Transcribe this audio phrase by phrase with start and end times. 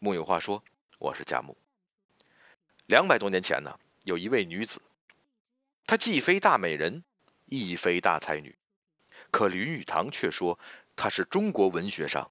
[0.00, 0.62] 木有话说，
[1.00, 1.56] 我是佳木。
[2.86, 4.80] 两百多年前呢，有一位女子，
[5.84, 7.02] 她既非大美人，
[7.46, 8.56] 亦非大才女，
[9.32, 10.56] 可林语堂却说
[10.94, 12.30] 她是中国文学上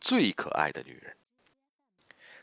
[0.00, 1.14] 最可爱的女人。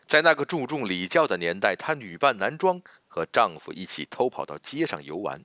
[0.05, 5.44] 在那个注重礼教的年代，她女扮男装，和丈夫一起偷跑到街上游玩。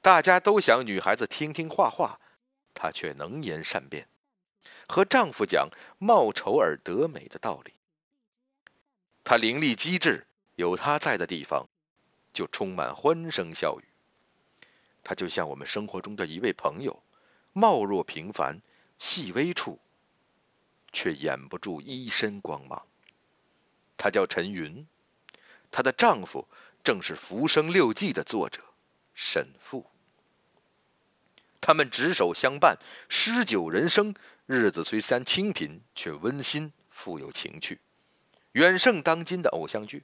[0.00, 2.20] 大家都想女孩子听听画画，
[2.72, 4.06] 她却能言善辩，
[4.86, 5.68] 和丈夫讲
[5.98, 7.74] 貌丑而得美的道理。
[9.24, 10.26] 她伶俐机智。
[10.56, 11.66] 有他在的地方，
[12.34, 13.84] 就充满欢声笑语。
[15.02, 17.02] 他就像我们生活中的一位朋友，
[17.54, 18.60] 貌若平凡，
[18.98, 19.80] 细微处
[20.92, 22.86] 却掩不住一身光芒。
[23.96, 24.86] 他叫陈云，
[25.70, 26.46] 她的丈夫
[26.84, 28.60] 正是《浮生六记》的作者
[29.14, 29.86] 沈复。
[31.58, 32.76] 他们执手相伴，
[33.08, 34.14] 诗酒人生，
[34.44, 37.80] 日子虽然清贫，却温馨富有情趣，
[38.52, 40.02] 远胜当今的偶像剧。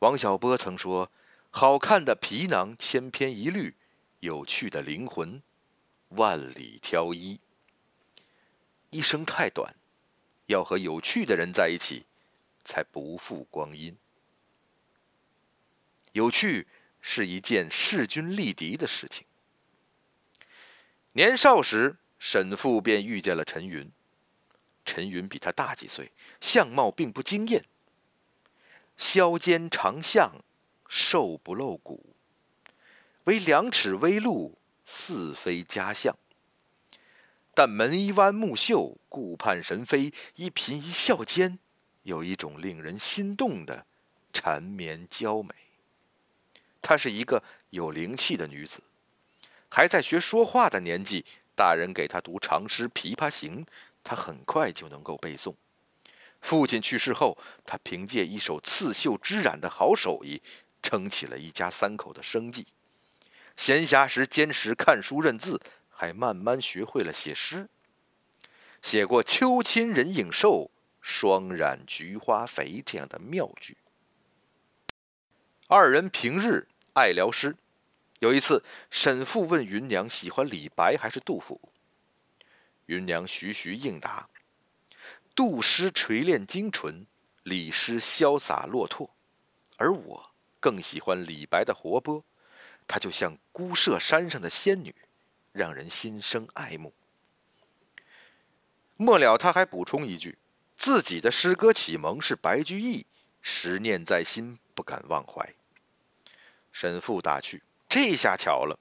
[0.00, 1.10] 王小波曾说
[1.50, 3.74] ：“好看的皮囊千篇一律，
[4.20, 5.42] 有趣的灵魂
[6.10, 7.40] 万里挑一。
[8.90, 9.74] 一生太短，
[10.46, 12.04] 要和有趣的人在一起，
[12.64, 13.96] 才不负光阴。
[16.12, 16.66] 有趣
[17.00, 19.24] 是一件势均力敌的事情。”
[21.12, 23.90] 年少时，沈复便遇见了陈云。
[24.88, 27.62] 陈云比他大几岁，相貌并不惊艳。
[28.96, 30.32] 削肩长项，
[30.88, 32.16] 瘦不露骨，
[33.24, 36.16] 唯两尺微露，似非佳相。
[37.52, 41.58] 但门一弯目秀，顾盼神飞，一颦一笑间，
[42.04, 43.84] 有一种令人心动的
[44.32, 45.54] 缠绵娇美。
[46.80, 48.80] 她是一个有灵气的女子，
[49.68, 53.64] 还在学说话的年纪，大人给她读长诗《琵琶行》，
[54.02, 55.54] 他很快就能够背诵。
[56.40, 60.40] 父亲去世后，他凭借一手刺绣织染的好手艺，
[60.82, 62.66] 撑起了一家三口的生计。
[63.56, 65.60] 闲暇时坚持看书认字，
[65.90, 67.68] 还慢慢学会了写诗，
[68.80, 70.70] 写过“秋亲人影瘦，
[71.00, 73.76] 霜染菊花肥”这样的妙句。
[75.66, 77.56] 二人平日爱聊诗，
[78.20, 81.60] 有一次，沈父问芸娘喜欢李白还是杜甫，
[82.88, 84.28] 芸娘徐徐应答。
[85.34, 87.06] 杜诗锤炼精纯，
[87.44, 89.08] 李诗潇洒落拓，
[89.76, 92.24] 而我更喜欢李白的活泼，
[92.86, 94.94] 他就像孤舍山上的仙女，
[95.52, 96.92] 让人心生爱慕。
[98.96, 100.38] 末了，他还补充一句：
[100.76, 103.06] 自己的诗歌启蒙是白居易，
[103.40, 105.54] 时念在心，不敢忘怀。
[106.72, 108.78] 沈复打趣：这下巧了，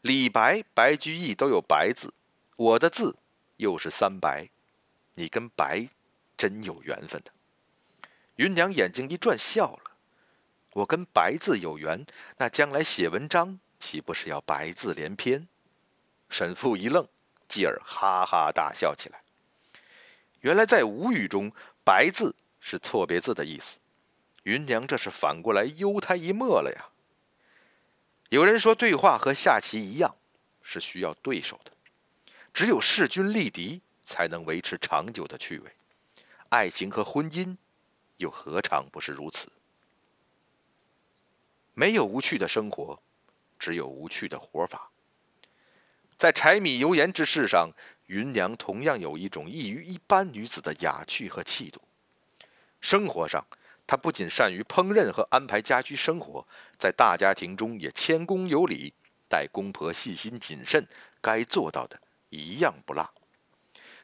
[0.00, 2.14] 李白、白居易都有白字，
[2.56, 3.18] 我的字
[3.60, 4.48] 又是三白。
[5.14, 5.86] 你跟白
[6.36, 7.30] 真有缘分的。
[8.36, 9.90] 芸娘眼睛一转，笑了。
[10.72, 12.06] 我跟白字有缘，
[12.38, 15.46] 那将来写文章岂不是要白字连篇？
[16.30, 17.06] 沈父一愣，
[17.48, 19.20] 继而哈哈大笑起来。
[20.40, 21.52] 原来在吴语中，
[21.84, 23.78] 白字是错别字的意思。
[24.44, 26.88] 芸娘这是反过来悠他一默了呀。
[28.30, 30.16] 有人说，对话和下棋一样，
[30.62, 31.72] 是需要对手的，
[32.60, 33.80] 只有势均力敌。
[34.02, 35.72] 才能维持长久的趣味，
[36.50, 37.56] 爱情和婚姻
[38.18, 39.48] 又何尝不是如此？
[41.72, 43.00] 没有无趣的生活，
[43.58, 44.90] 只有无趣的活法。
[46.18, 47.70] 在柴米油盐之事上，
[48.08, 51.80] 芸娘同样有一种异于一般女子的雅趣和气度。
[52.80, 53.46] 生活上，
[53.86, 56.44] 她不仅善于烹饪和安排家居生活，
[56.76, 58.92] 在大家庭中也谦恭有礼，
[59.28, 60.84] 待公婆细心谨慎，
[61.22, 62.00] 该做到的
[62.30, 63.12] 一样不落。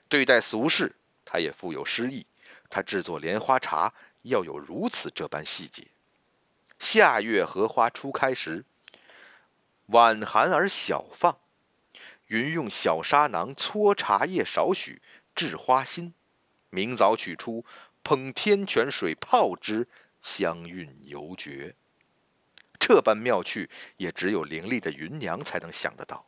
[0.08, 0.94] 对待俗事，
[1.24, 2.26] 他也富有诗意。
[2.68, 3.92] 他制作莲花茶
[4.22, 5.86] 要有如此这般细节。
[6.78, 8.64] 夏月荷花初开时，
[9.86, 11.38] 晚寒而小放，
[12.26, 15.00] 云用小砂囊搓茶叶少许，
[15.34, 16.12] 制花心。
[16.70, 17.64] 明早取出，
[18.04, 19.88] 烹天泉水泡之，
[20.20, 21.74] 香韵犹绝。
[22.78, 26.26] 这般妙趣，也只有伶俐的芸娘才能想得到。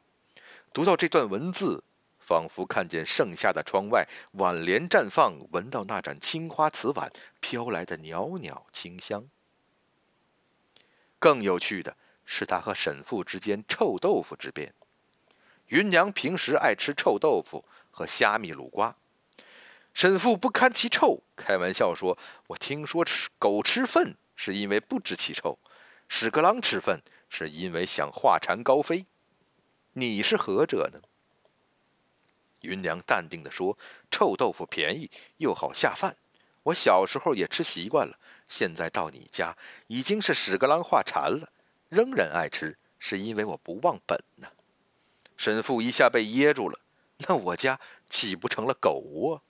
[0.73, 1.85] 读到这段文字。
[2.21, 7.11] 仿佛看见盛夏的窗外，挽联绽放，闻到那盏青花瓷碗
[7.41, 9.25] 飘来的袅袅清香。
[11.19, 14.75] 更有趣的是，他和沈父之间臭豆腐之辩。
[15.69, 18.95] 芸娘平时爱吃臭豆腐和虾米卤瓜，
[19.95, 22.19] 沈父不堪其臭，开玩笑说
[22.49, 25.59] ：“我听说吃狗吃粪是因为不知其臭，
[26.11, 27.01] 屎壳郎吃粪
[27.31, 29.07] 是因为想化蝉高飞，
[30.01, 31.01] 你是何者呢？”
[32.63, 33.79] 芸娘淡定地说
[34.11, 36.17] ：“臭豆腐便宜又好下饭，
[36.65, 38.19] 我小时候也吃习惯了，
[38.49, 39.57] 现在到你家
[39.87, 41.53] 已经是屎壳郎化馋了，
[41.89, 44.49] 仍然爱吃，是因为我不忘本呢。
[45.37, 46.81] 沈父一下被噎住了，
[47.19, 47.79] 那我家
[48.09, 49.43] 岂不成了狗窝？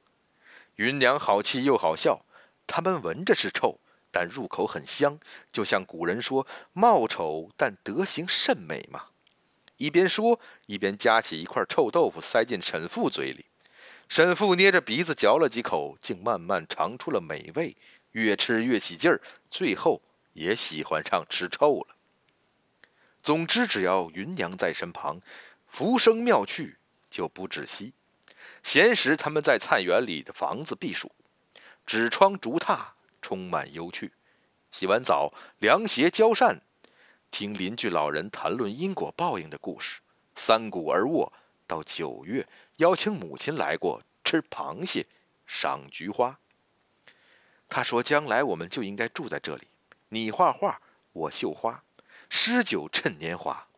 [0.77, 2.27] 芸娘好气又好笑，
[2.67, 3.81] 他们闻着是臭，
[4.11, 5.19] 但入口很香，
[5.51, 9.07] 就像古人说“貌丑但德行甚美”嘛。
[9.79, 13.47] 一边说，一边夹起一块臭豆腐塞进沈父嘴里。
[14.09, 17.77] 沈父捏着鼻子嚼了几口，竟慢慢尝出了美味，
[18.13, 19.21] 越吃越起劲儿，
[19.51, 20.03] 最后
[20.33, 21.97] 也喜欢上吃臭了。
[23.23, 25.21] 总之，只要芸娘在身旁，
[25.67, 26.77] 浮生妙趣
[27.11, 27.93] 就不止息。
[28.63, 31.13] 闲时，他们在菜园里的房子避暑，
[31.87, 32.79] 纸窗竹榻，
[33.23, 34.13] 充满幽趣。
[34.71, 36.63] 洗完澡，凉鞋交扇，
[37.31, 40.01] 听邻居老人谈论因果报应的故事，
[40.35, 41.33] 三鼓而卧。
[41.67, 45.07] 到九月，邀请母亲来过吃螃蟹、
[45.47, 46.39] 赏菊花。
[47.69, 49.69] 他说：“将来我们就应该住在这里，
[50.09, 50.81] 你画画，
[51.13, 51.85] 我绣花，
[52.31, 53.69] 诗酒趁年华，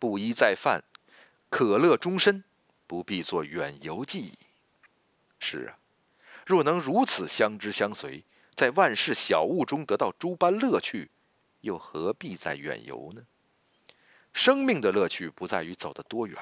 [0.00, 0.82] 不衣再犯，
[1.48, 2.42] 可乐终身，
[2.88, 4.36] 不必做远游记忆。”
[5.38, 5.78] 是啊，
[6.44, 8.24] 若能如此相知相随，
[8.56, 11.12] 在万事小物中得到诸般乐趣，
[11.60, 13.22] 又何必再远游呢？
[14.32, 16.38] 生命的乐趣不在于走得多远。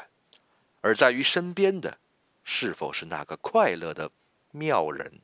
[0.80, 1.98] 而在于身边的，
[2.44, 4.10] 是否是那个快乐的
[4.52, 5.20] 妙人？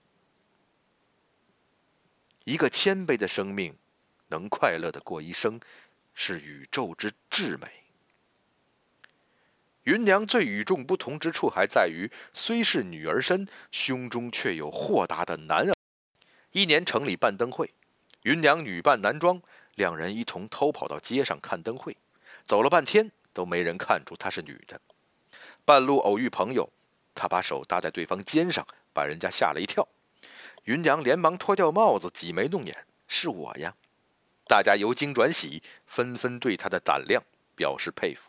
[2.44, 3.76] 一个谦卑的生命，
[4.28, 5.60] 能快乐的过一生，
[6.14, 7.68] 是宇宙之至美。
[9.84, 15.76] 芸娘最与众不同之处，还在于虽是女儿身，胸中却有豁达的男儿。
[16.50, 17.72] 一年城里办灯会，
[18.22, 19.40] 芸娘女扮男装，
[19.74, 21.96] 两人一同偷跑到街上看灯会，
[22.44, 24.80] 走了半天都没人看出她是女的。
[25.64, 26.68] 半路偶遇朋友，
[27.14, 29.86] 她把手搭在对方肩上，把人家吓了一跳。
[30.64, 33.74] 云娘连忙脱掉帽子，挤眉弄眼：“是我呀！”
[34.46, 37.22] 大家由惊转喜，纷纷对她的胆量
[37.56, 38.22] 表示佩服。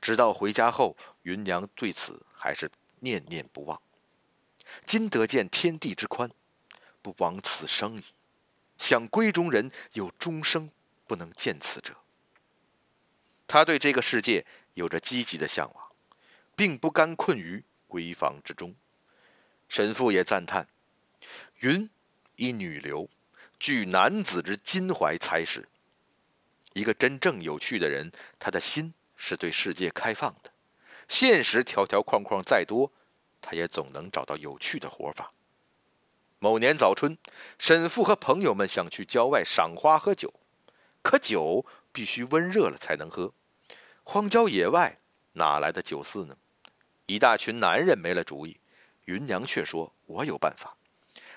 [0.00, 2.70] 直到回家后，云娘对此还是
[3.00, 3.80] 念念不忘。
[4.86, 6.30] 今得见天地之宽，
[7.02, 8.04] 不枉此生矣。
[8.78, 10.70] 想闺中人，有终生
[11.06, 11.94] 不能见此者。
[13.46, 14.44] 他对这个世界
[14.74, 15.84] 有着积极的向往。
[16.56, 18.76] 并不甘困于闺房之中，
[19.68, 20.68] 神父也赞叹
[21.58, 21.90] ：“云
[22.36, 23.10] 以女流，
[23.58, 25.68] 具男子之襟怀才识。
[26.74, 30.52] 一个真正有趣的人，他的心是对世界开放的。
[31.08, 32.92] 现实条条框框再多，
[33.40, 35.32] 他也总能找到有趣的活法。”
[36.44, 37.16] 某年早春，
[37.58, 40.30] 沈父和朋友们想去郊外赏花喝酒，
[41.00, 43.32] 可酒必须温热了才能喝。
[44.02, 44.98] 荒郊野外
[45.32, 46.36] 哪来的酒肆呢？
[47.06, 48.60] 一大群男人没了主意，
[49.06, 50.76] 芸娘却说：“我有办法，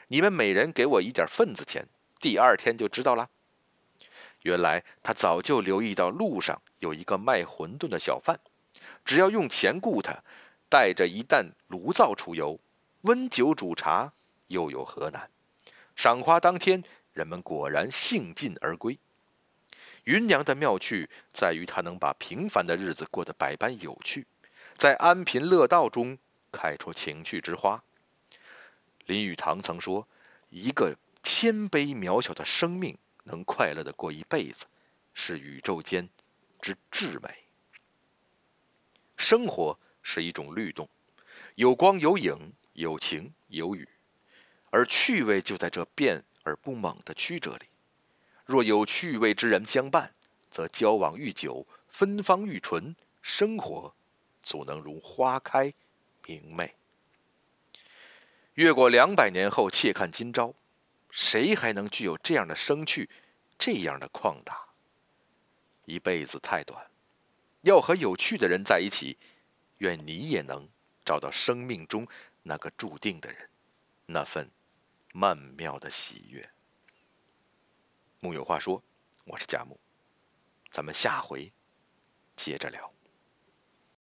[0.10, 1.88] 你们每人给我一点份子钱，
[2.20, 3.30] 第二天就知道了。”
[4.44, 8.38] 原来他早就留意到路上有一个卖馄饨的小贩，
[9.06, 10.22] 只要用钱雇他，
[10.68, 12.60] 带着一担炉灶出游，
[13.04, 14.12] 温酒煮茶，
[14.48, 15.30] 又有何难？
[15.96, 16.84] 赏花当天，
[17.14, 19.00] 人们果然兴尽而归。
[20.06, 24.26] 芸娘的妙趣在于，她能把平凡的日子过得百般有趣。
[24.78, 26.18] 在安贫乐道中
[26.52, 27.84] 开出情趣之花。
[29.06, 30.08] 林语堂曾说
[30.50, 34.66] ：“一个谦卑渺小的生命能快乐的过一辈子，
[35.14, 36.08] 是宇宙间
[36.62, 37.46] 之至美。”
[39.18, 40.88] 生活是一种律动，
[41.56, 43.90] 有光有影，有晴有雨，
[44.70, 47.68] 而趣味就在这变而不猛的曲折里。
[48.46, 50.14] 若有趣味之人相伴，
[50.50, 53.94] 则交往愈久，芬芳愈纯，生活。
[54.44, 55.74] 总能如花开，
[56.26, 56.76] 明媚。
[58.54, 60.54] 越过两百年后，且看今朝，
[61.12, 63.10] 谁还能具有这样的生趣，
[63.58, 64.68] 这样的旷达？
[65.84, 66.90] 一辈子太短，
[67.62, 69.18] 要和有趣的人在一起。
[69.80, 70.68] 愿你也能
[71.04, 72.08] 找到生命中
[72.44, 73.50] 那个注定的人，
[74.06, 74.50] 那份
[75.14, 76.50] 曼妙的喜悦。
[78.20, 78.84] 木有话说，
[79.26, 79.80] 我是贾木，
[80.72, 81.52] 咱们下回
[82.36, 82.97] 接着聊。